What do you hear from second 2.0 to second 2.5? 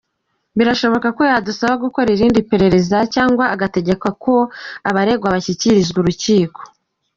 irindi